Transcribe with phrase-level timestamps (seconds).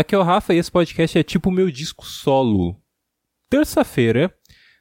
[0.00, 2.74] Aqui é o Rafa e esse podcast é tipo o meu disco solo.
[3.50, 4.34] Terça-feira,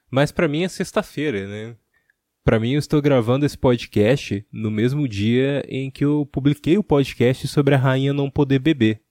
[0.10, 1.76] mas para mim é sexta-feira, né?
[2.42, 6.84] Para mim eu estou gravando esse podcast no mesmo dia em que eu publiquei o
[6.84, 9.02] podcast sobre a rainha não poder beber.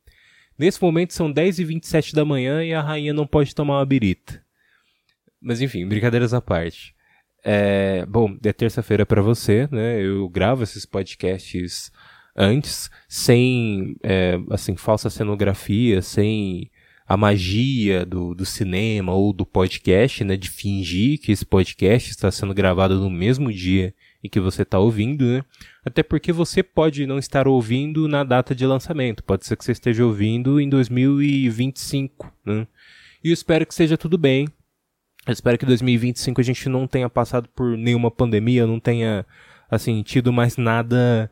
[0.59, 4.43] Nesse momento são 10h27 da manhã e a rainha não pode tomar uma birita.
[5.39, 6.97] Mas enfim, brincadeiras à parte.
[7.45, 10.01] É, bom, é terça-feira para você, né?
[10.01, 11.93] Eu gravo esses podcasts
[12.39, 16.71] antes, sem, é, assim, falsa cenografia, sem
[17.07, 20.37] a magia do, do cinema ou do podcast, né?
[20.37, 24.79] De fingir que esse podcast está sendo gravado no mesmo dia em que você está
[24.79, 25.43] ouvindo, né?
[25.85, 29.25] Até porque você pode não estar ouvindo na data de lançamento.
[29.25, 32.67] Pode ser que você esteja ouvindo em 2025, né?
[33.25, 34.47] E eu espero que seja tudo bem,
[35.27, 39.27] eu espero que 2025 a gente não tenha passado por nenhuma pandemia, não tenha,
[39.71, 41.31] assim, tido mais nada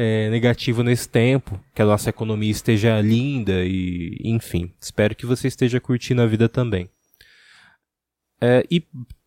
[0.00, 5.48] é, negativo nesse tempo, que a nossa economia esteja linda e, enfim, espero que você
[5.48, 6.88] esteja curtindo a vida também.
[8.40, 8.86] É, e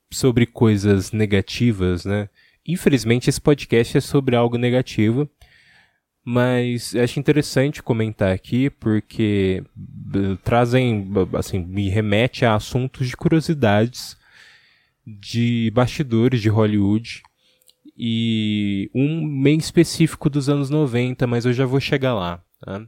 [0.09, 2.29] sobre coisas negativas, né?
[2.65, 5.29] Infelizmente esse podcast é sobre algo negativo,
[6.23, 9.61] mas acho interessante comentar aqui porque
[10.41, 14.15] trazem, assim, me remete a assuntos de curiosidades
[15.05, 17.23] de bastidores de Hollywood
[18.03, 22.43] e um bem específico dos anos 90, mas eu já vou chegar lá.
[22.59, 22.83] Tá?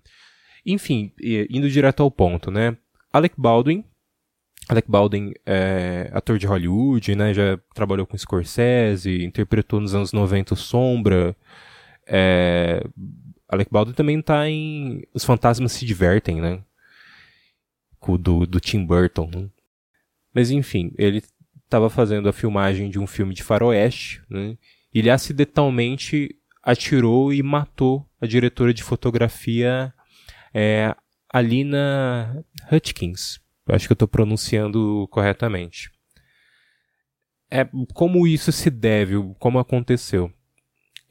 [0.65, 1.13] Enfim,
[1.51, 2.75] indo direto ao ponto, né?
[3.11, 3.85] Alec Baldwin,
[4.67, 7.31] Alec Baldwin é ator de Hollywood, né?
[7.31, 11.35] Já trabalhou com Scorsese, interpretou nos anos 90 Sombra,
[12.07, 12.83] é,
[13.47, 16.63] Alec Baldwin também tá em Os Fantasmas Se Divertem, né?
[18.19, 19.29] Do, do Tim Burton.
[19.31, 19.47] Né?
[20.33, 21.21] Mas enfim, ele
[21.63, 24.57] estava fazendo a filmagem de um filme de faroeste, né?
[24.93, 29.93] Ele acidentalmente atirou e matou a diretora de fotografia
[30.53, 30.95] é,
[31.31, 33.39] Alina Hutchins.
[33.67, 35.91] Acho que eu estou pronunciando corretamente.
[37.49, 40.31] É, como isso se deve, como aconteceu?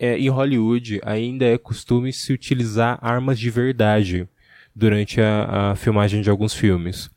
[0.02, 4.28] é, em Hollywood ainda é costume se utilizar armas de verdade
[4.74, 7.08] durante a, a filmagem de alguns filmes.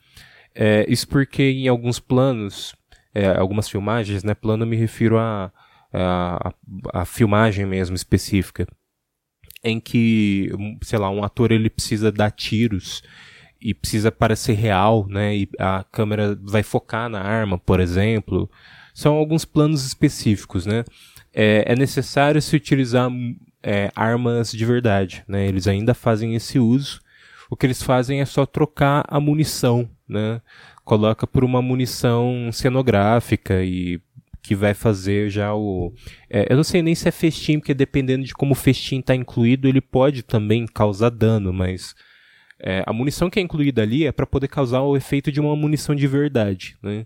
[0.53, 2.75] É, isso porque em alguns planos,
[3.11, 5.51] é, algumas filmagens, né, plano me refiro a,
[5.95, 6.53] a,
[6.93, 8.67] a, filmagem mesmo específica,
[9.63, 10.51] em que,
[10.81, 13.01] sei lá, um ator ele precisa dar tiros
[13.61, 18.49] e precisa parecer real, né, e a câmera vai focar na arma, por exemplo.
[18.93, 20.83] São alguns planos específicos, né
[21.35, 23.11] é, é necessário se utilizar
[23.61, 25.45] é, armas de verdade, né?
[25.45, 27.01] Eles ainda fazem esse uso.
[27.49, 30.41] O que eles fazem é só trocar a munição, né?
[30.85, 33.99] Coloca por uma munição cenográfica e
[34.45, 35.93] que vai fazer já o.
[36.29, 39.15] É, eu não sei nem se é festim, porque dependendo de como o festim está
[39.15, 41.95] incluído, ele pode também causar dano, mas
[42.59, 45.55] é, a munição que é incluída ali é para poder causar o efeito de uma
[45.55, 47.05] munição de verdade, né?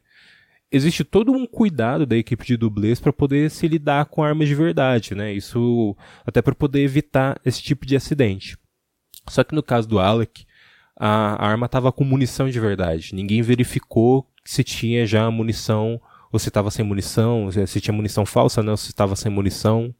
[0.71, 4.55] existe todo um cuidado da equipe de dublês para poder se lidar com armas de
[4.55, 5.33] verdade, né?
[5.33, 5.95] Isso
[6.25, 8.57] até para poder evitar esse tipo de acidente.
[9.27, 10.45] Só que no caso do Alec,
[10.95, 13.15] a arma estava com munição de verdade.
[13.15, 15.99] Ninguém verificou se tinha já munição
[16.31, 19.93] ou se estava sem munição, se tinha munição falsa, não, se estava sem munição.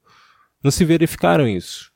[0.64, 1.92] Não se verificaram isso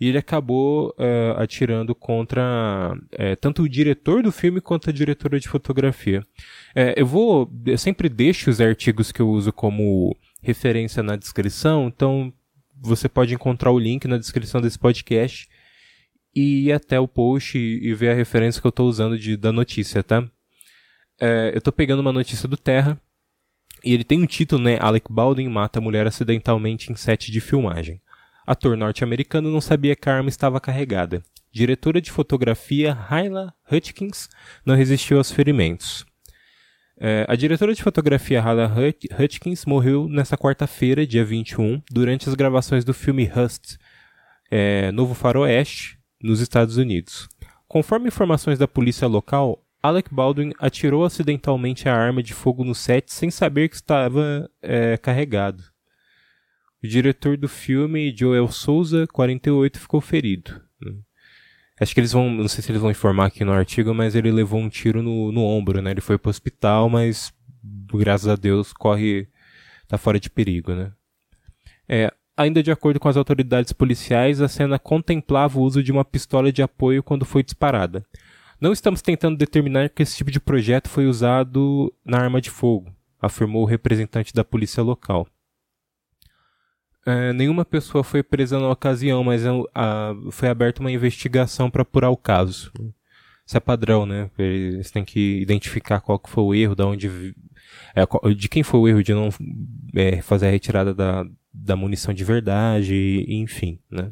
[0.00, 5.38] e ele acabou uh, atirando contra uh, tanto o diretor do filme quanto a diretora
[5.38, 6.20] de fotografia.
[6.76, 11.86] Uh, eu vou, eu sempre deixo os artigos que eu uso como referência na descrição,
[11.86, 12.32] então
[12.76, 15.48] você pode encontrar o link na descrição desse podcast
[16.34, 19.36] e ir até o post e, e ver a referência que eu estou usando de,
[19.36, 20.28] da notícia, tá?
[21.52, 23.00] eu estou pegando uma notícia do Terra
[23.84, 24.78] e ele tem um título, né?
[24.80, 28.00] Alec Baldwin mata a mulher acidentalmente em set de filmagem.
[28.46, 31.22] Ator norte-americano não sabia que a arma estava carregada.
[31.52, 34.28] Diretora de fotografia Hyla Hutchins
[34.66, 36.04] não resistiu aos ferimentos.
[36.98, 38.72] É, a diretora de fotografia Hyla
[39.18, 43.76] Hutchins morreu nesta quarta-feira, dia 21, durante as gravações do filme Rust,
[44.50, 47.28] é, Novo Faroeste, nos Estados Unidos.
[47.66, 53.12] Conforme informações da polícia local, Alec Baldwin atirou acidentalmente a arma de fogo no set
[53.12, 55.62] sem saber que estava é, carregado.
[56.82, 60.58] O diretor do filme, Joel Souza, 48, ficou ferido.
[60.80, 60.94] Né?
[61.78, 64.32] Acho que eles vão, não sei se eles vão informar aqui no artigo, mas ele
[64.32, 65.90] levou um tiro no, no ombro, né?
[65.90, 67.30] Ele foi pro hospital, mas
[67.92, 69.28] graças a Deus corre,
[69.86, 70.92] tá fora de perigo, né?
[71.86, 76.06] É, ainda de acordo com as autoridades policiais, a cena contemplava o uso de uma
[76.06, 78.02] pistola de apoio quando foi disparada.
[78.60, 82.92] Não estamos tentando determinar que esse tipo de projeto foi usado na arma de fogo,
[83.20, 85.26] afirmou o representante da polícia local.
[87.06, 91.70] É, nenhuma pessoa foi presa na ocasião, mas a, é a, foi aberta uma investigação
[91.70, 92.72] para apurar o caso.
[93.46, 94.30] isso é padrão, né?
[94.38, 97.34] Eles têm que identificar qual que foi o erro, da onde
[97.94, 99.28] é, de quem foi o erro de não
[99.94, 104.10] é, fazer a retirada da, da munição de verdade, enfim, né?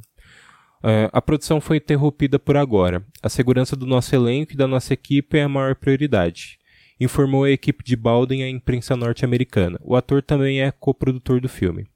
[0.82, 3.05] É, a produção foi interrompida por agora.
[3.23, 6.58] A segurança do nosso elenco e da nossa equipe é a maior prioridade.
[6.99, 9.79] Informou a equipe de Baldwin à imprensa norte-americana.
[9.82, 11.87] O ator também é coprodutor do filme.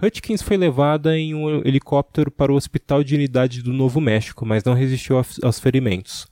[0.00, 4.62] Hutchins foi levada em um helicóptero para o Hospital de Unidade do Novo México, mas
[4.62, 6.26] não resistiu aos ferimentos.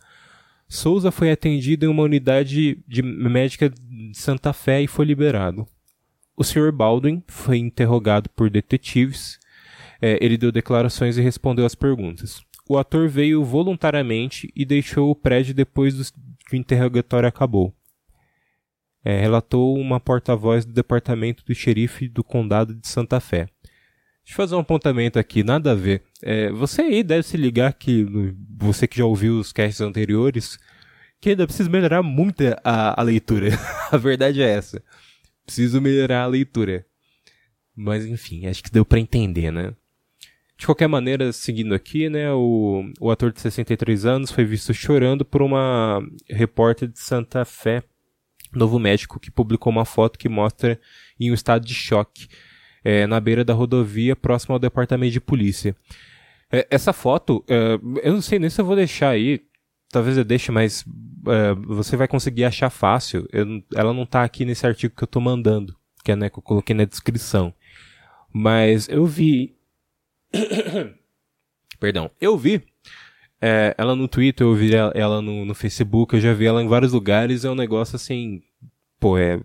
[0.69, 5.67] Souza foi atendido em uma unidade de médica de Santa Fé e foi liberado.
[6.37, 6.71] O Sr.
[6.71, 9.39] Baldwin foi interrogado por detetives.
[10.01, 12.43] É, ele deu declarações e respondeu às perguntas.
[12.69, 16.05] O ator veio voluntariamente e deixou o prédio depois do,
[16.47, 17.75] que o interrogatório acabou.
[19.05, 23.49] É, relatou uma porta-voz do departamento do xerife do condado de Santa Fé.
[24.25, 26.03] Deixa eu fazer um apontamento aqui, nada a ver.
[26.21, 28.05] É, você aí deve se ligar que,
[28.59, 30.59] você que já ouviu os casts anteriores,
[31.21, 33.51] que ainda precisa melhorar muito a, a leitura.
[33.93, 34.83] a verdade é essa.
[35.45, 36.85] Preciso melhorar a leitura.
[37.77, 39.73] Mas enfim, acho que deu para entender, né?
[40.57, 45.25] De qualquer maneira, seguindo aqui, né, o, o ator de 63 anos foi visto chorando
[45.25, 47.83] por uma repórter de Santa Fé,
[48.55, 50.81] Novo México, que publicou uma foto que mostra
[51.21, 52.27] em um estado de choque
[52.83, 55.77] é, na beira da rodovia, próximo ao departamento de polícia.
[56.51, 59.43] É, essa foto, é, eu não sei nem se eu vou deixar aí,
[59.91, 60.85] talvez eu deixe, mas
[61.27, 63.27] é, você vai conseguir achar fácil.
[63.33, 66.39] Eu, ela não está aqui nesse artigo que eu estou mandando, que, é, né, que
[66.39, 67.53] eu coloquei na descrição.
[68.33, 69.56] Mas eu vi.
[71.79, 72.63] Perdão, eu vi
[73.41, 76.69] é, ela no Twitter, eu vi ela no, no, Facebook, eu já vi ela em
[76.69, 78.43] vários lugares, é um negócio assim,
[78.99, 79.41] pô, é,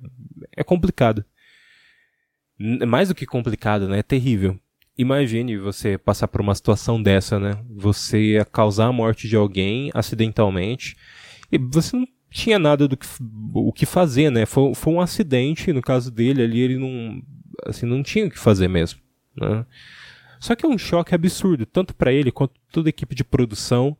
[0.55, 1.25] é complicado
[2.87, 3.99] mais do que complicado, né?
[3.99, 4.59] É terrível.
[4.97, 7.57] Imagine você passar por uma situação dessa, né?
[7.69, 10.95] Você causar a morte de alguém acidentalmente
[11.51, 13.07] e você não tinha nada do que,
[13.53, 14.45] o que fazer, né?
[14.45, 17.21] Foi, foi um acidente, no caso dele ali, ele não,
[17.65, 18.99] assim, não tinha o que fazer mesmo,
[19.35, 19.65] né?
[20.41, 23.95] Só que é um choque absurdo, tanto para ele quanto toda a equipe de produção.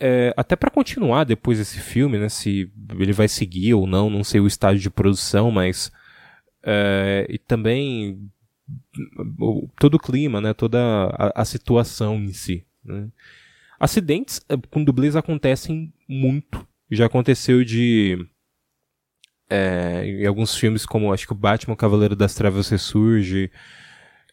[0.00, 2.28] É, até para continuar depois desse filme, né?
[2.28, 2.68] Se
[2.98, 5.92] ele vai seguir ou não, não sei o estágio de produção, mas
[6.64, 8.28] é, e também
[9.78, 12.64] todo o clima, né, toda a, a situação em si.
[12.84, 13.08] Né.
[13.78, 16.66] Acidentes é, com dublês acontecem muito.
[16.90, 18.26] Já aconteceu de.
[19.48, 23.50] É, em alguns filmes, como acho que o Batman Cavaleiro das Trevas Ressurge,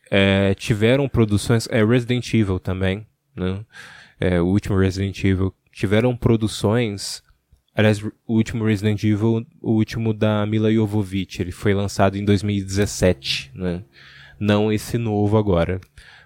[0.10, 1.68] é, tiveram produções.
[1.72, 3.06] É, Resident Evil também,
[3.36, 3.64] né?
[4.20, 5.54] É, o último Resident Evil.
[5.72, 7.24] Tiveram produções
[7.78, 13.52] Aliás, o último Resident Evil, o último da Mila Jovovich, ele foi lançado em 2017,
[13.54, 13.84] né?
[14.40, 15.80] Não esse novo agora.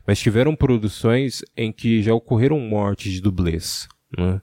[0.07, 4.41] Mas tiveram produções em que já ocorreram mortes de dublês, né?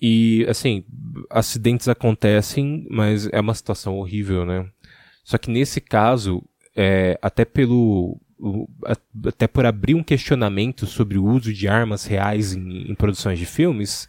[0.00, 0.84] E, assim,
[1.28, 4.70] acidentes acontecem, mas é uma situação horrível, né?
[5.24, 6.44] Só que nesse caso,
[6.78, 8.20] é, até pelo
[9.26, 13.44] até por abrir um questionamento sobre o uso de armas reais em, em produções de
[13.44, 14.08] filmes,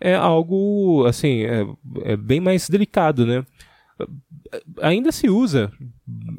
[0.00, 1.64] é algo, assim, é,
[2.02, 3.46] é bem mais delicado, né?
[4.80, 5.70] Ainda se usa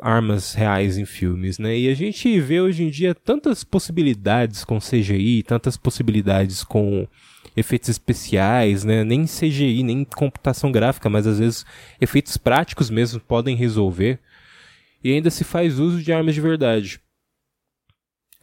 [0.01, 1.77] armas reais em filmes, né?
[1.77, 7.07] E a gente vê hoje em dia tantas possibilidades com CGI, tantas possibilidades com
[7.55, 9.05] efeitos especiais, né?
[9.05, 11.65] Nem CGI, nem computação gráfica, mas às vezes
[12.01, 14.19] efeitos práticos mesmo podem resolver.
[15.03, 16.99] E ainda se faz uso de armas de verdade.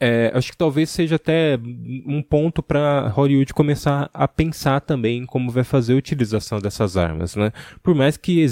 [0.03, 1.59] É, acho que talvez seja até
[2.07, 7.35] um ponto para Hollywood começar a pensar também como vai fazer a utilização dessas armas,
[7.35, 7.51] né?
[7.83, 8.47] Por mais que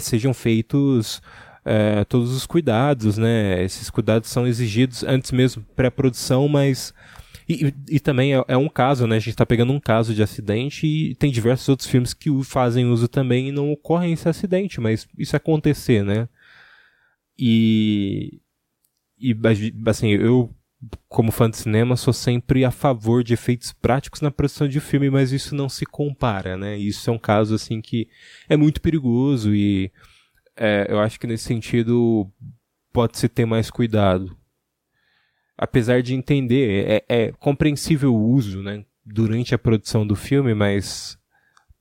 [0.00, 1.20] sejam feitos
[1.64, 3.62] é, todos os cuidados, né?
[3.64, 6.94] Esses cuidados são exigidos antes mesmo pré-produção, mas
[7.48, 9.16] e, e, também é, é, um caso, né?
[9.16, 12.86] A gente está pegando um caso de acidente e tem diversos outros filmes que fazem
[12.86, 16.28] uso também e não ocorre esse acidente, mas isso acontecer, né?
[17.38, 18.40] E,
[19.18, 19.34] e
[19.86, 20.54] assim, eu
[21.08, 25.10] como fã de cinema, sou sempre a favor de efeitos práticos na produção de filme,
[25.10, 26.76] mas isso não se compara, né?
[26.76, 28.08] Isso é um caso assim que
[28.48, 29.90] é muito perigoso e
[30.56, 32.30] é, eu acho que nesse sentido
[32.92, 34.36] pode-se ter mais cuidado.
[35.56, 38.84] Apesar de entender, é, é compreensível o uso, né?
[39.04, 41.18] Durante a produção do filme, mas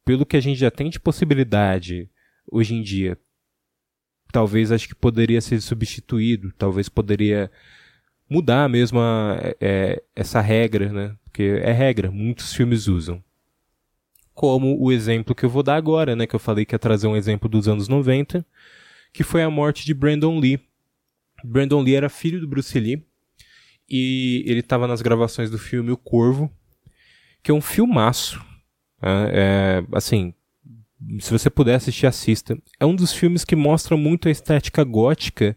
[0.03, 2.09] pelo que a gente já tem de possibilidade
[2.51, 3.17] hoje em dia,
[4.37, 7.49] talvez acho que poderia ser substituído, talvez poderia
[8.29, 11.15] mudar mesmo a, é, essa regra, né?
[11.23, 13.23] Porque é regra, muitos filmes usam.
[14.35, 16.27] Como o exemplo que eu vou dar agora, né?
[16.27, 18.45] Que eu falei que ia trazer um exemplo dos anos 90,
[19.11, 20.59] que foi a morte de Brandon Lee.
[21.43, 23.03] Brandon Lee era filho do Bruce Lee
[23.89, 26.51] e ele estava nas gravações do filme O Corvo,
[27.41, 28.39] que é um filmaço.
[29.01, 30.31] É, é, assim,
[31.19, 32.57] se você puder assistir, assista.
[32.79, 35.55] É um dos filmes que mostra muito a estética gótica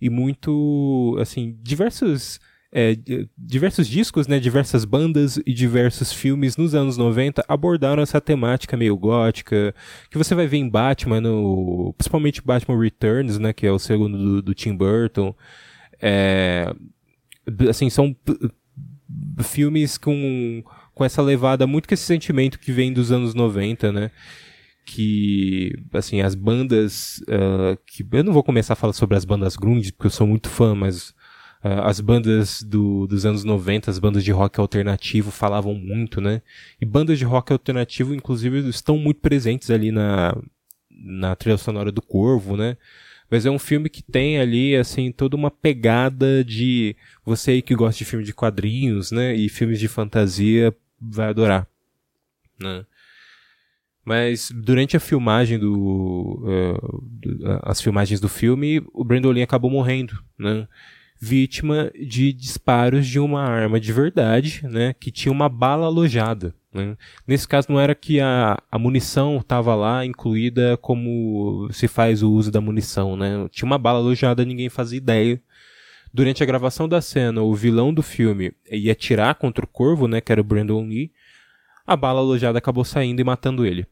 [0.00, 2.40] e muito, assim, diversos,
[2.72, 2.96] é,
[3.36, 8.96] diversos discos, né, diversas bandas e diversos filmes nos anos 90 abordaram essa temática meio
[8.96, 9.74] gótica,
[10.10, 14.16] que você vai ver em Batman, no, principalmente Batman Returns, né, que é o segundo
[14.16, 15.34] do, do Tim Burton.
[16.00, 16.72] É,
[17.68, 18.16] assim, são
[19.42, 20.62] filmes com,
[20.94, 24.10] com essa levada, muito com esse sentimento que vem dos anos 90, né?
[24.90, 29.54] Que assim as bandas uh, que eu não vou começar a falar sobre as bandas
[29.54, 31.10] grunge porque eu sou muito fã mas
[31.62, 36.40] uh, as bandas do, dos anos 90 as bandas de rock alternativo falavam muito né?
[36.80, 40.34] E bandas de rock alternativo inclusive estão muito presentes ali na
[40.90, 42.78] na trilha sonora do Corvo né?
[43.30, 47.74] Mas é um filme que tem ali assim toda uma pegada de você aí que
[47.74, 49.34] gosta de filme de quadrinhos né?
[49.34, 51.68] E filmes de fantasia vai adorar
[52.58, 52.86] né
[54.08, 60.18] mas durante a filmagem do, uh, as filmagens do filme, o Brandon Lee acabou morrendo,
[60.38, 60.66] né?
[61.20, 64.94] Vítima de disparos de uma arma de verdade, né?
[64.98, 66.54] Que tinha uma bala alojada.
[66.72, 66.96] Né?
[67.26, 72.32] Nesse caso não era que a, a munição estava lá incluída como se faz o
[72.32, 73.46] uso da munição, né?
[73.50, 75.38] Tinha uma bala alojada, ninguém fazia ideia.
[76.14, 80.18] Durante a gravação da cena, o vilão do filme ia atirar contra o corvo, né?
[80.18, 81.12] Que era o Brandon Lee.
[81.86, 83.86] A bala alojada acabou saindo e matando ele.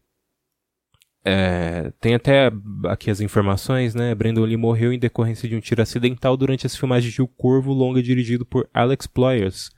[1.28, 2.52] É, tem até
[2.85, 4.14] aqui as informações, né?
[4.14, 7.73] Brandon Lee morreu em decorrência de um tiro acidental durante as filmagens de O Corvo
[7.73, 9.71] longa dirigido por Alex Ployers,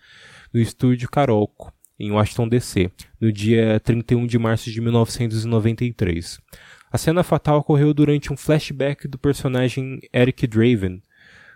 [0.52, 6.38] no estúdio Carolco, em Washington DC, no dia 31 de março de 1993.
[6.92, 11.02] A cena fatal ocorreu durante um flashback do personagem Eric Draven,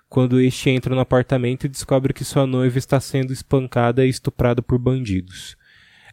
[0.09, 4.63] quando este entra no apartamento e descobre que sua noiva está sendo espancada e estuprada
[4.63, 5.55] por bandidos.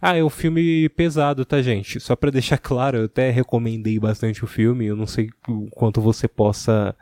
[0.01, 2.00] Ah, é um filme pesado, tá, gente?
[2.00, 4.86] Só para deixar claro, eu até recomendei bastante o filme.
[4.86, 6.96] Eu não sei o quanto você possa,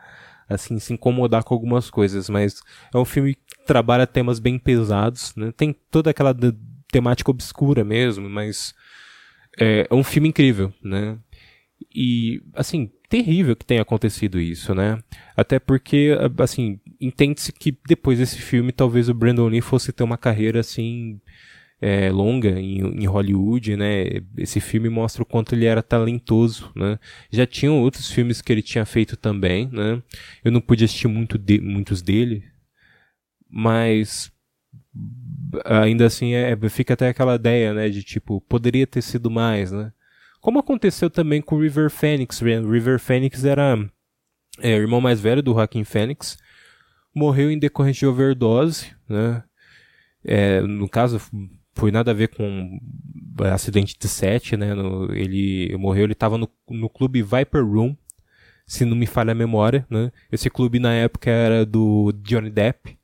[0.48, 2.60] assim, se incomodar com algumas coisas, mas
[2.92, 5.52] é um filme que trabalha temas bem pesados, né?
[5.56, 6.34] Tem toda aquela
[6.90, 8.74] temática obscura mesmo, mas
[9.58, 11.16] é, é um filme incrível, né?
[11.94, 14.98] E, assim, terrível que tenha acontecido isso, né?
[15.36, 20.18] Até porque, assim, entende-se que depois desse filme, talvez o Brandon Lee fosse ter uma
[20.18, 21.20] carreira, assim,
[21.80, 24.04] é, longa em, em, Hollywood, né?
[24.36, 26.98] Esse filme mostra o quanto ele era talentoso, né?
[27.30, 30.02] Já tinham outros filmes que ele tinha feito também, né?
[30.44, 32.44] Eu não pude assistir muito de, muitos dele,
[33.48, 34.32] mas
[35.64, 37.88] ainda assim é, fica até aquela ideia, né?
[37.88, 39.92] De tipo, poderia ter sido mais, né?
[40.40, 42.40] Como aconteceu também com River Phoenix.
[42.40, 42.60] Né?
[42.60, 43.78] River Phoenix era
[44.60, 46.36] é, o irmão mais velho do Joaquin Phoenix.
[47.14, 49.42] Morreu em decorrência de overdose, né?
[50.24, 51.20] É, no caso,
[51.78, 52.78] foi nada a ver com
[53.52, 54.74] acidente de set, né?
[54.74, 57.96] No, ele morreu, ele estava no, no clube Viper Room,
[58.66, 60.10] se não me falha a memória, né?
[60.30, 62.98] Esse clube na época era do Johnny Depp.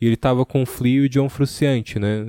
[0.00, 2.24] E ele estava com o Flea e o John Frusciante, né?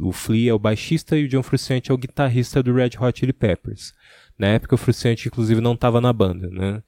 [0.00, 3.18] O Flea é o baixista e o John Frusciante é o guitarrista do Red Hot
[3.18, 3.92] Chili Peppers.
[4.38, 6.82] Na época o Frusciante inclusive não estava na banda, né?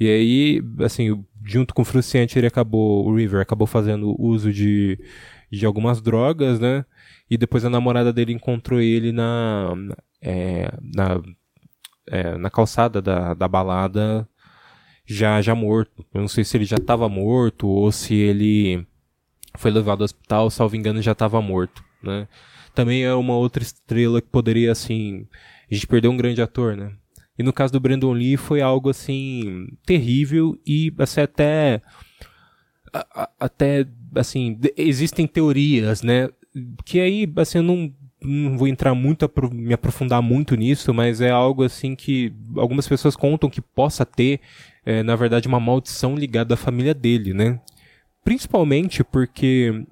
[0.00, 4.98] E aí, assim, junto com o Frusciante ele acabou, o River acabou fazendo uso de,
[5.50, 6.84] de algumas drogas, né?
[7.30, 9.74] E depois a namorada dele encontrou ele na,
[10.20, 11.22] é, na,
[12.06, 14.28] é, na calçada da, da balada
[15.06, 16.04] já, já morto.
[16.12, 18.86] Eu não sei se ele já estava morto ou se ele
[19.56, 22.28] foi levado ao hospital, salvo engano, já estava morto, né?
[22.74, 25.26] Também é uma outra estrela que poderia, assim...
[25.70, 26.92] A gente perdeu um grande ator, né?
[27.38, 31.82] E no caso do Brandon Lee foi algo, assim, terrível e, assim, até...
[33.38, 36.28] Até, assim, existem teorias, né?
[36.84, 41.30] que aí, assim, eu não, não vou entrar muito, me aprofundar muito nisso, mas é
[41.30, 44.40] algo assim que algumas pessoas contam que possa ter,
[44.84, 47.60] é, na verdade, uma maldição ligada à família dele, né?
[48.24, 49.84] Principalmente porque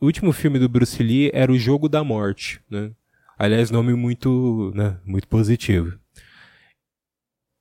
[0.00, 2.90] o último filme do Bruce Lee era O Jogo da Morte, né?
[3.38, 5.98] Aliás, nome muito, né, muito positivo.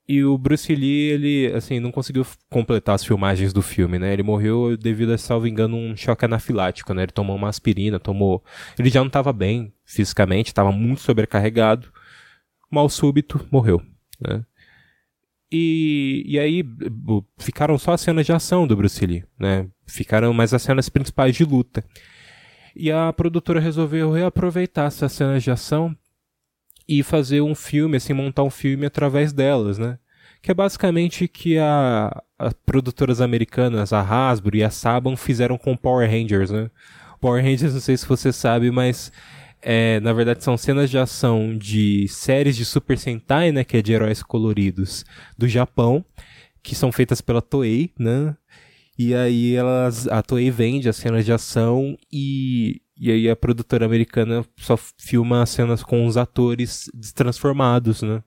[0.07, 4.11] E o Bruce Lee, ele, assim, não conseguiu completar as filmagens do filme, né?
[4.11, 7.03] Ele morreu devido a, salvo engano, um choque anafilático, né?
[7.03, 8.43] Ele tomou uma aspirina, tomou...
[8.77, 11.87] Ele já não estava bem fisicamente, estava muito sobrecarregado.
[12.69, 13.81] Mal súbito, morreu,
[14.19, 14.43] né?
[15.49, 16.63] E, e aí
[17.37, 19.69] ficaram só as cenas de ação do Bruce Lee, né?
[19.85, 21.85] Ficaram mais as cenas principais de luta.
[22.75, 25.95] E a produtora resolveu reaproveitar essas cenas de ação
[26.87, 29.97] e fazer um filme, assim, montar um filme através delas, né?
[30.41, 35.77] Que é basicamente que a, as produtoras americanas, a Hasbro e a Saban fizeram com
[35.77, 36.69] Power Rangers, né?
[37.21, 39.11] Power Rangers, não sei se você sabe, mas
[39.61, 43.63] é, na verdade, são cenas de ação de séries de Super Sentai, né?
[43.63, 45.05] Que é de heróis coloridos
[45.37, 46.03] do Japão,
[46.61, 48.35] que são feitas pela Toei, né?
[48.99, 53.85] E aí elas, a Toei vende as cenas de ação e, e aí a produtora
[53.85, 58.23] americana só filma as cenas com os atores transformados, né?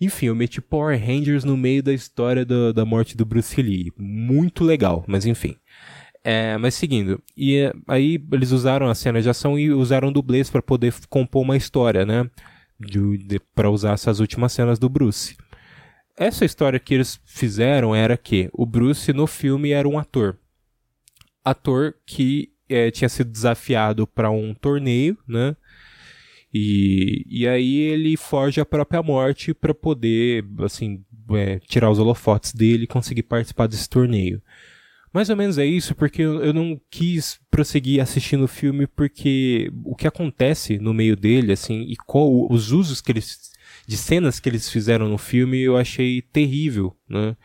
[0.00, 3.92] Enfim, eu meti Power Rangers no meio da história do, da morte do Bruce Lee.
[3.98, 5.56] Muito legal, mas enfim.
[6.24, 10.50] É, mas seguindo, e é, aí eles usaram a cena de ação e usaram dublês
[10.50, 12.28] para poder compor uma história, né?
[12.78, 15.36] De, de para usar essas últimas cenas do Bruce.
[16.16, 20.38] Essa história que eles fizeram era que o Bruce no filme era um ator.
[21.42, 25.56] Ator que é, tinha sido desafiado para um torneio, né?
[26.52, 32.52] E, e aí ele foge a própria morte para poder, assim, é, tirar os holofotes
[32.52, 34.42] dele e conseguir participar desse torneio.
[35.12, 39.96] Mais ou menos é isso, porque eu não quis prosseguir assistindo o filme porque o
[39.96, 43.50] que acontece no meio dele, assim, e qual, os usos que eles,
[43.88, 47.36] de cenas que eles fizeram no filme, eu achei terrível, né?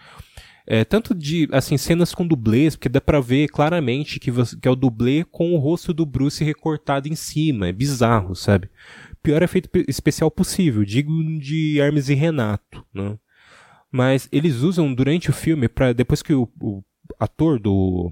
[0.68, 4.68] É, tanto de, assim, cenas com dublês, porque dá pra ver claramente que, você, que
[4.68, 8.70] é o dublê com o rosto do Bruce recortado em cima, é bizarro, sabe?
[9.22, 13.18] Pior efeito especial possível, digo de Hermes e Renato, né?
[13.92, 16.84] Mas eles usam durante o filme, para depois que o, o
[17.20, 18.12] ator do.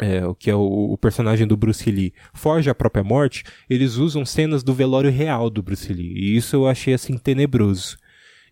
[0.00, 4.24] É, que é o, o, personagem do Bruce Lee, foge à própria morte, eles usam
[4.24, 6.14] cenas do velório real do Bruce Lee.
[6.14, 7.96] E isso eu achei assim tenebroso.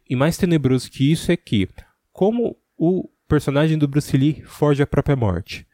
[0.09, 1.69] E mais tenebroso que isso é que,
[2.13, 5.67] como o personagem do Bruce Lee foge à própria morte,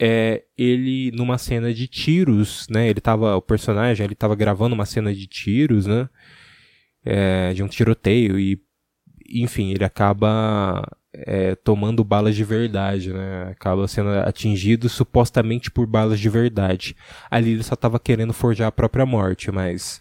[0.00, 2.88] é, ele numa cena de tiros, né?
[2.88, 6.08] Ele tava, o personagem, ele tava gravando uma cena de tiros, né?
[7.04, 8.60] É, de um tiroteio e,
[9.28, 13.50] enfim, ele acaba é, tomando balas de verdade, né?
[13.50, 16.96] Acaba sendo atingido supostamente por balas de verdade.
[17.30, 20.00] Ali ele só estava querendo forjar a própria morte, mas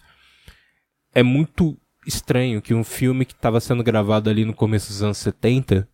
[1.14, 5.18] é muito estranho que um filme que estava sendo gravado ali no começo dos anos
[5.18, 5.88] 70,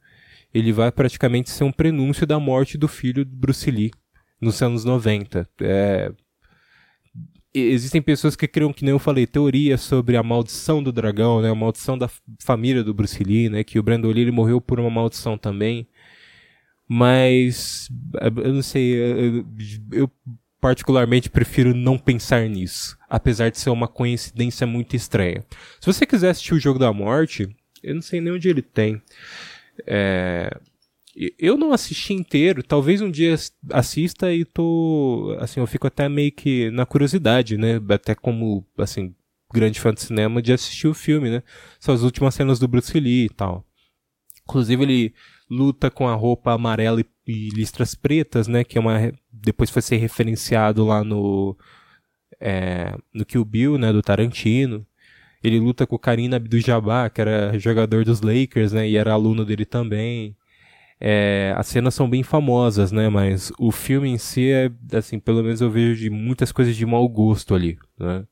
[0.54, 3.92] ele vai praticamente ser um prenúncio da morte do filho do Bruce Lee
[4.42, 5.48] nos anos 90.
[5.62, 6.12] É,
[7.54, 11.50] existem pessoas que criam, que nem eu falei, teorias sobre a maldição do dragão, né?
[11.50, 13.64] A maldição da família do Bruce Lee, né?
[13.64, 15.88] Que o Brandon Lee morreu por uma maldição também.
[16.88, 17.90] Mas,
[18.44, 19.46] eu não sei, eu,
[19.92, 20.12] eu
[20.62, 22.98] particularmente prefiro não pensar nisso.
[23.10, 25.44] Apesar de ser uma coincidência muito estranha.
[25.82, 27.50] Se você quiser assistir o Jogo da Morte,
[27.84, 29.02] eu não sei nem onde ele tem.
[29.86, 30.50] É,
[31.40, 33.36] eu não assisti inteiro, talvez um dia
[33.72, 39.16] assista e tô, assim, eu fico até meio que na curiosidade, né, até como, assim,
[39.52, 41.44] grande fã de cinema de assistir o filme, né,
[41.80, 43.66] são as últimas cenas do Bruce Lee e tal.
[44.44, 45.14] Inclusive ele
[45.50, 49.82] luta com a roupa amarela e, e listras pretas, né, que é uma, depois foi
[49.82, 51.58] ser referenciado lá no,
[52.40, 54.86] é, no Kill Bill, né, do Tarantino.
[55.48, 59.46] Ele luta com o Karim Abdul-Jabbar, que era jogador dos Lakers, né, e era aluno
[59.46, 60.36] dele também.
[61.00, 63.08] É, as cenas são bem famosas, né?
[63.10, 66.86] Mas o filme em si é, assim, pelo menos eu vejo de muitas coisas de
[66.86, 68.26] mau gosto ali, né?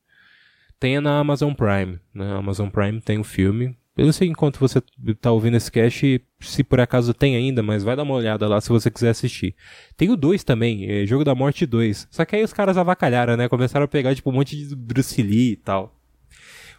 [0.78, 2.36] Tenha na Amazon Prime, né?
[2.36, 3.76] Amazon Prime tem o filme.
[3.96, 4.82] Eu não sei enquanto você
[5.20, 8.60] tá ouvindo esse cast, se por acaso tem ainda, mas vai dar uma olhada lá
[8.60, 9.54] se você quiser assistir.
[9.96, 12.08] Tem o 2 também, é Jogo da Morte 2.
[12.10, 13.48] Só que aí os caras avacalharam, né?
[13.48, 15.95] Começaram a pegar, tipo, um monte de Bruce Lee e tal.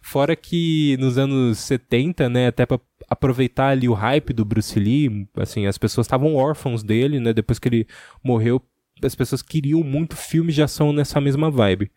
[0.08, 5.28] Fora que nos anos 70, né, até pra aproveitar ali o hype do Bruce Lee,
[5.36, 7.88] assim, as pessoas estavam órfãos dele, né, depois que ele
[8.24, 8.62] morreu,
[9.04, 11.92] as pessoas queriam muito filmes de ação nessa mesma vibe.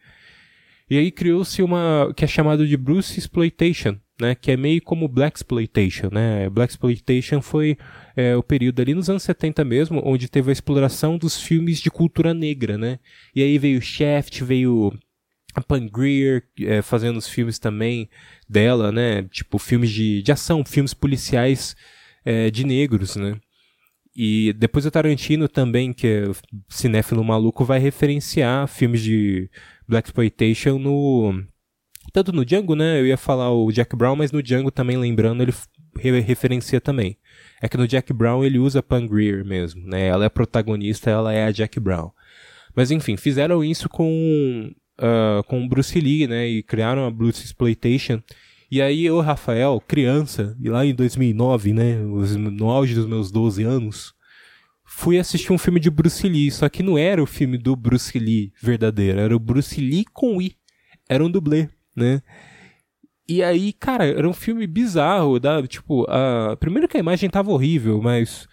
[0.90, 5.06] E aí criou-se uma que é chamado de Bruce Exploitation, né, que é meio como
[5.06, 6.50] Black Exploitation, né?
[6.50, 7.78] Black Exploitation foi
[8.16, 11.92] é, o período ali nos anos 70 mesmo, onde teve a exploração dos filmes de
[11.92, 12.98] cultura negra, né?
[13.36, 14.92] E aí veio Shaft, veio
[15.54, 18.08] a Pangreer é, fazendo os filmes também
[18.48, 19.22] dela, né?
[19.24, 21.76] Tipo, filmes de, de ação, filmes policiais
[22.24, 23.38] é, de negros, né?
[24.14, 26.24] E depois o Tarantino também, que é
[26.68, 29.48] cinéfilo maluco, vai referenciar filmes de
[29.88, 31.44] Black Exploitation no...
[32.12, 33.00] Tanto no Django, né?
[33.00, 37.16] Eu ia falar o Jack Brown, mas no Django também, lembrando, ele referencia também.
[37.62, 40.08] É que no Jack Brown ele usa Pangreer mesmo, né?
[40.08, 42.10] Ela é a protagonista, ela é a Jack Brown.
[42.74, 46.46] Mas enfim, fizeram isso com uh, com o Bruce Lee, né?
[46.46, 48.22] E criaram a Blues Exploitation.
[48.70, 51.96] E aí eu, Rafael, criança, e lá em 2009, né?
[51.96, 54.14] No auge dos meus 12 anos,
[54.84, 56.50] fui assistir um filme de Bruce Lee.
[56.50, 60.40] Só que não era o filme do Bruce Lee verdadeiro, era o Bruce Lee com
[60.40, 60.56] I.
[61.08, 62.22] Era um dublê, né?
[63.28, 66.56] E aí, cara, era um filme bizarro, da, tipo, a...
[66.56, 68.48] primeiro que a imagem tava horrível, mas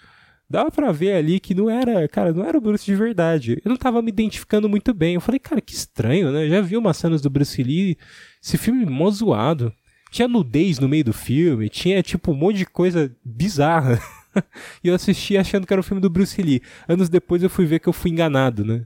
[0.49, 3.61] dava pra ver ali que não era, cara, não era o Bruce de verdade.
[3.63, 5.15] Eu não tava me identificando muito bem.
[5.15, 6.45] Eu falei, cara, que estranho, né?
[6.45, 7.97] Eu já vi umas cenas do Bruce Lee,
[8.43, 9.73] esse filme mó zoado.
[10.09, 13.99] Tinha nudez no meio do filme, tinha tipo um monte de coisa bizarra.
[14.83, 16.61] e eu assisti achando que era o filme do Bruce Lee.
[16.87, 18.85] Anos depois eu fui ver que eu fui enganado, né?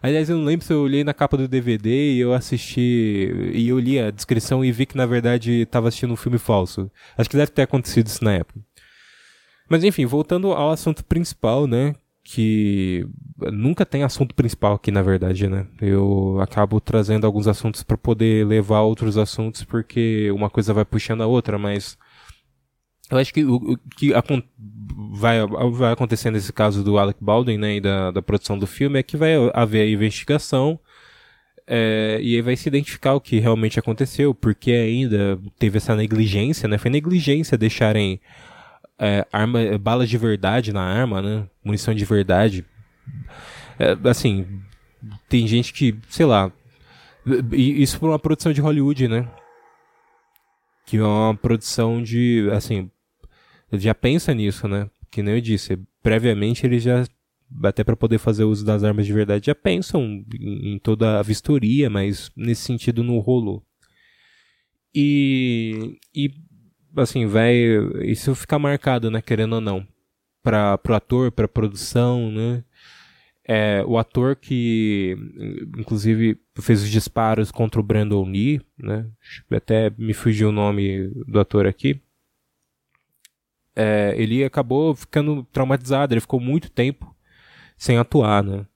[0.00, 3.50] Aliás, eu não lembro se eu olhei na capa do DVD e eu assisti.
[3.54, 6.90] E eu li a descrição e vi que na verdade estava assistindo um filme falso.
[7.16, 8.60] Acho que deve ter acontecido isso na época.
[9.68, 11.94] Mas enfim, voltando ao assunto principal, né?
[12.22, 13.06] Que
[13.52, 15.66] nunca tem assunto principal aqui, na verdade, né?
[15.80, 21.22] Eu acabo trazendo alguns assuntos para poder levar outros assuntos, porque uma coisa vai puxando
[21.22, 21.98] a outra, mas
[23.10, 24.12] eu acho que o, o que
[25.12, 28.98] vai, vai acontecer nesse caso do Alec Baldwin, né, e da, da produção do filme,
[28.98, 30.80] é que vai haver a investigação,
[31.66, 36.68] é, e aí vai se identificar o que realmente aconteceu, porque ainda teve essa negligência,
[36.68, 36.76] né?
[36.78, 38.20] Foi negligência deixarem
[38.98, 41.48] é, arma, é, balas de verdade na arma, né?
[41.62, 42.64] Munição de verdade.
[43.78, 44.46] É, assim,
[45.28, 46.52] tem gente que, sei lá,
[47.52, 49.28] isso por uma produção de Hollywood, né?
[50.86, 52.90] Que é uma produção de, assim,
[53.72, 54.88] já pensa nisso, né?
[55.10, 57.04] Que nem eu disse, previamente eles já
[57.62, 61.88] até para poder fazer uso das armas de verdade já pensam em, toda a vistoria,
[61.88, 63.64] mas nesse sentido não rolou.
[64.94, 66.30] E, e
[66.96, 67.54] assim, vai.
[68.02, 69.20] Isso fica marcado, né?
[69.22, 69.86] Querendo ou não.
[70.42, 72.64] Para pro ator, pra produção, né?
[73.46, 75.16] É, o ator que,
[75.78, 79.06] inclusive, fez os disparos contra o Brandon Lee, né?
[79.50, 82.00] Até me fugiu o nome do ator aqui.
[83.76, 87.14] É, ele acabou ficando traumatizado, ele ficou muito tempo
[87.76, 88.66] sem atuar, né?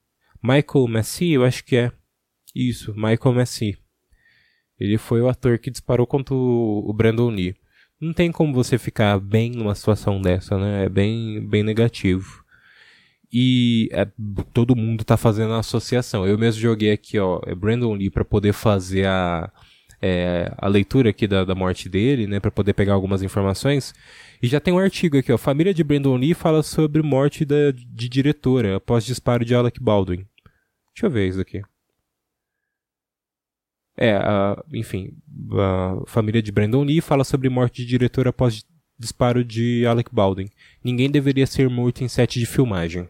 [0.42, 1.92] Michael Messi, eu acho que é.
[2.54, 3.78] Isso, Michael Messi.
[4.78, 7.56] Ele foi o ator que disparou contra o Brandon Lee
[8.00, 10.84] não tem como você ficar bem numa situação dessa, né?
[10.84, 12.44] É bem, bem negativo.
[13.32, 14.06] E é,
[14.54, 16.26] todo mundo tá fazendo a associação.
[16.26, 19.52] Eu mesmo joguei aqui, ó, é Brandon Lee para poder fazer a,
[20.00, 22.40] é, a leitura aqui da, da morte dele, né?
[22.40, 23.94] para poder pegar algumas informações.
[24.42, 25.36] E já tem um artigo aqui, ó.
[25.36, 30.24] Família de Brandon Lee fala sobre morte da, de diretora após disparo de Alec Baldwin.
[30.94, 31.62] Deixa eu ver isso aqui.
[34.00, 35.12] É, a, enfim,
[35.52, 38.64] a família de Brandon Lee fala sobre morte de diretor após
[38.96, 40.48] disparo de Alec Baldwin.
[40.82, 43.08] Ninguém deveria ser morto em set de filmagem.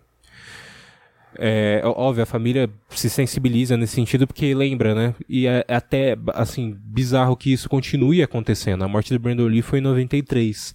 [1.36, 5.14] É, óbvio, a família se sensibiliza nesse sentido porque lembra, né?
[5.28, 8.82] E é, é até, assim, bizarro que isso continue acontecendo.
[8.82, 10.74] A morte de Brandon Lee foi em 93.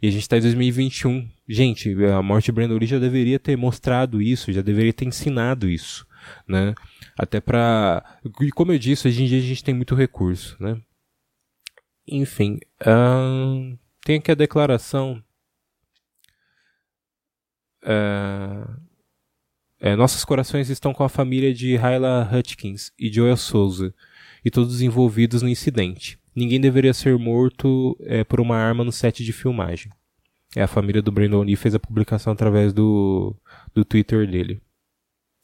[0.00, 1.28] E a gente está em 2021.
[1.48, 5.68] Gente, a morte de Brandon Lee já deveria ter mostrado isso, já deveria ter ensinado
[5.68, 6.06] isso,
[6.46, 6.74] né?
[7.18, 10.80] Até para E como eu disse, hoje em dia a gente tem muito recurso, né?
[12.06, 12.60] Enfim.
[14.04, 15.22] Tem aqui a declaração.
[17.82, 18.80] Uh,
[19.80, 23.94] é, nossos corações estão com a família de Hyla Hutchins e Joel Souza
[24.44, 26.18] e todos os envolvidos no incidente.
[26.34, 29.92] Ninguém deveria ser morto é, por uma arma no set de filmagem.
[30.56, 33.36] É, a família do Brandon Lee fez a publicação através do,
[33.74, 34.62] do Twitter dele.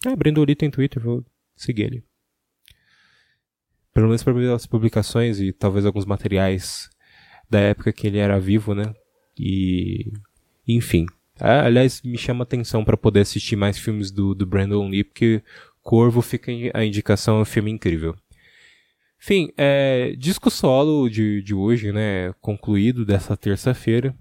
[0.07, 1.25] Ah, Brandon Lee tem Twitter, vou
[1.57, 2.05] seguir ele.
[3.93, 6.91] Pelo menos para as publicações e talvez alguns materiais
[7.49, 8.93] da época que ele era vivo, né?
[9.39, 10.13] E.
[10.67, 11.07] Enfim.
[11.39, 15.43] Ah, aliás, me chama atenção para poder assistir mais filmes do, do Brandon Lee, porque
[15.83, 18.17] Corvo fica a indicação, é um filme incrível.
[19.21, 22.33] Enfim, é, disco solo de, de hoje, né?
[22.41, 24.15] Concluído dessa terça-feira.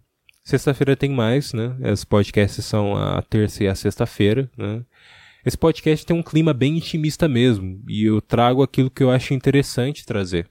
[0.44, 1.76] Sexta-feira tem mais, né?
[1.92, 4.84] Os podcasts são a terça e a sexta-feira, né?
[5.46, 9.34] Esse podcast tem um clima bem intimista mesmo, e eu trago aquilo que eu acho
[9.34, 10.48] interessante trazer.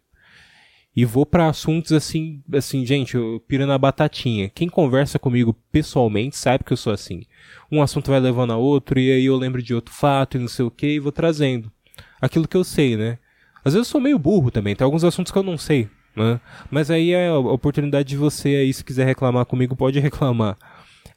[0.94, 4.50] E vou para assuntos assim, assim, gente, eu piro na batatinha.
[4.50, 7.22] Quem conversa comigo pessoalmente sabe que eu sou assim.
[7.70, 10.48] Um assunto vai levando a outro, e aí eu lembro de outro fato e não
[10.48, 11.72] sei o que, e vou trazendo.
[12.20, 13.18] Aquilo que eu sei, né?
[13.64, 16.38] Às vezes eu sou meio burro também, tem alguns assuntos que eu não sei, né?
[16.70, 20.59] Mas aí é a oportunidade de você aí, se quiser reclamar comigo, pode reclamar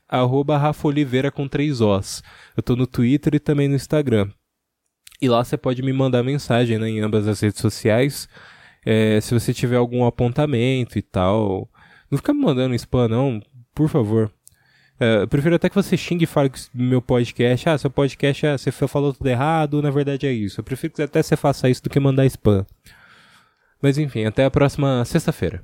[0.08, 2.24] arroba Rafa Oliveira com três Os.
[2.56, 4.30] Eu tô no Twitter e também no Instagram.
[5.22, 8.28] E lá você pode me mandar mensagem né, em ambas as redes sociais.
[8.86, 11.70] É, se você tiver algum apontamento e tal.
[12.10, 13.41] Não fica me mandando spam, não,
[13.74, 14.32] por favor.
[15.00, 18.48] É, eu prefiro até que você xingue e fale que meu podcast, ah, seu podcast,
[18.48, 20.60] ah, você falou tudo errado, na verdade é isso.
[20.60, 22.65] Eu prefiro que até você faça isso do que mandar spam.
[23.82, 25.63] Mas enfim, até a próxima sexta-feira.